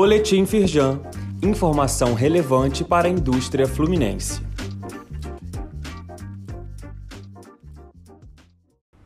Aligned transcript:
Boletim 0.00 0.46
Firjan. 0.46 1.00
Informação 1.42 2.14
relevante 2.14 2.84
para 2.84 3.08
a 3.08 3.10
indústria 3.10 3.66
fluminense. 3.66 4.40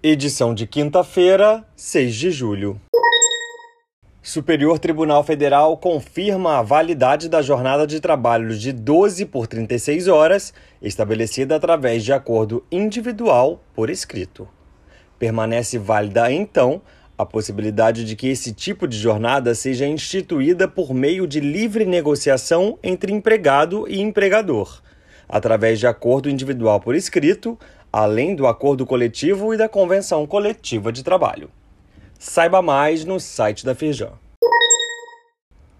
Edição 0.02 0.54
de 0.54 0.66
quinta-feira, 0.66 1.64
6 1.74 2.14
de 2.14 2.30
julho. 2.30 2.78
Superior 4.22 4.78
Tribunal 4.78 5.24
Federal 5.24 5.78
confirma 5.78 6.58
a 6.58 6.62
validade 6.62 7.26
da 7.26 7.40
jornada 7.40 7.86
de 7.86 7.98
trabalho 7.98 8.54
de 8.54 8.70
12 8.70 9.24
por 9.24 9.46
36 9.46 10.08
horas, 10.08 10.52
estabelecida 10.82 11.56
através 11.56 12.04
de 12.04 12.12
acordo 12.12 12.66
individual 12.70 13.64
por 13.74 13.88
escrito. 13.88 14.46
Permanece 15.18 15.78
válida, 15.78 16.30
então, 16.30 16.82
a 17.22 17.26
possibilidade 17.26 18.04
de 18.04 18.14
que 18.14 18.28
esse 18.28 18.52
tipo 18.52 18.86
de 18.86 18.96
jornada 18.96 19.54
seja 19.54 19.86
instituída 19.86 20.68
por 20.68 20.92
meio 20.92 21.26
de 21.26 21.40
livre 21.40 21.84
negociação 21.84 22.78
entre 22.82 23.12
empregado 23.12 23.88
e 23.88 24.00
empregador, 24.00 24.82
através 25.28 25.80
de 25.80 25.86
acordo 25.86 26.28
individual 26.28 26.78
por 26.78 26.94
escrito, 26.94 27.58
além 27.92 28.34
do 28.34 28.46
acordo 28.46 28.86
coletivo 28.86 29.52
e 29.52 29.56
da 29.56 29.68
convenção 29.68 30.26
coletiva 30.26 30.92
de 30.92 31.02
trabalho. 31.02 31.50
Saiba 32.18 32.62
mais 32.62 33.04
no 33.04 33.18
site 33.18 33.64
da 33.64 33.74
Firjan. 33.74 34.12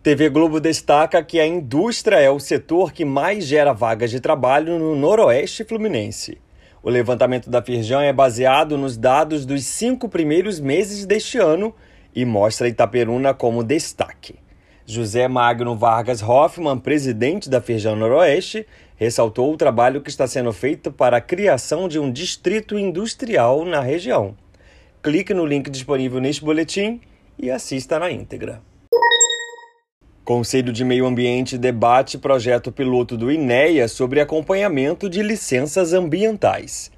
TV 0.02 0.28
Globo 0.28 0.58
destaca 0.58 1.22
que 1.22 1.38
a 1.38 1.46
indústria 1.46 2.16
é 2.16 2.28
o 2.28 2.40
setor 2.40 2.92
que 2.92 3.04
mais 3.04 3.46
gera 3.46 3.72
vagas 3.72 4.10
de 4.10 4.18
trabalho 4.18 4.76
no 4.76 4.96
Noroeste 4.96 5.62
Fluminense. 5.62 6.41
O 6.82 6.90
levantamento 6.90 7.48
da 7.48 7.62
Firjan 7.62 8.02
é 8.02 8.12
baseado 8.12 8.76
nos 8.76 8.96
dados 8.96 9.46
dos 9.46 9.64
cinco 9.64 10.08
primeiros 10.08 10.58
meses 10.58 11.06
deste 11.06 11.38
ano 11.38 11.72
e 12.12 12.24
mostra 12.24 12.66
Itaperuna 12.66 13.32
como 13.32 13.62
destaque. 13.62 14.34
José 14.84 15.28
Magno 15.28 15.76
Vargas 15.76 16.20
Hoffman, 16.20 16.76
presidente 16.76 17.48
da 17.48 17.60
Firjan 17.60 17.94
Noroeste, 17.94 18.66
ressaltou 18.96 19.52
o 19.52 19.56
trabalho 19.56 20.00
que 20.00 20.10
está 20.10 20.26
sendo 20.26 20.52
feito 20.52 20.90
para 20.90 21.18
a 21.18 21.20
criação 21.20 21.86
de 21.86 22.00
um 22.00 22.10
distrito 22.10 22.76
industrial 22.76 23.64
na 23.64 23.80
região. 23.80 24.36
Clique 25.00 25.32
no 25.32 25.46
link 25.46 25.70
disponível 25.70 26.20
neste 26.20 26.44
boletim 26.44 27.00
e 27.38 27.48
assista 27.48 27.96
na 28.00 28.10
íntegra. 28.10 28.60
Conselho 30.34 30.72
de 30.72 30.82
Meio 30.82 31.04
Ambiente 31.04 31.58
debate 31.58 32.16
projeto 32.16 32.72
piloto 32.72 33.18
do 33.18 33.30
INEA 33.30 33.86
sobre 33.86 34.18
acompanhamento 34.18 35.06
de 35.06 35.22
licenças 35.22 35.92
ambientais. 35.92 36.90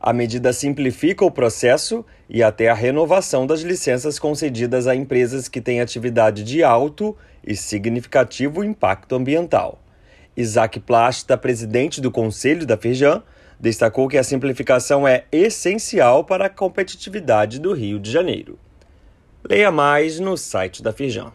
A 0.00 0.10
medida 0.10 0.54
simplifica 0.54 1.22
o 1.22 1.30
processo 1.30 2.02
e 2.30 2.42
até 2.42 2.70
a 2.70 2.74
renovação 2.74 3.46
das 3.46 3.60
licenças 3.60 4.18
concedidas 4.18 4.86
a 4.86 4.96
empresas 4.96 5.48
que 5.48 5.60
têm 5.60 5.82
atividade 5.82 6.42
de 6.42 6.62
alto 6.62 7.14
e 7.46 7.54
significativo 7.54 8.64
impacto 8.64 9.16
ambiental. 9.16 9.78
Isaac 10.34 10.80
Plasta, 10.80 11.36
presidente 11.36 12.00
do 12.00 12.10
Conselho 12.10 12.64
da 12.64 12.78
Firjan, 12.78 13.22
destacou 13.60 14.08
que 14.08 14.16
a 14.16 14.24
simplificação 14.24 15.06
é 15.06 15.26
essencial 15.30 16.24
para 16.24 16.46
a 16.46 16.50
competitividade 16.50 17.60
do 17.60 17.74
Rio 17.74 18.00
de 18.00 18.10
Janeiro. 18.10 18.58
Leia 19.46 19.70
mais 19.70 20.18
no 20.18 20.38
site 20.38 20.82
da 20.82 20.90
Firjan. 20.90 21.34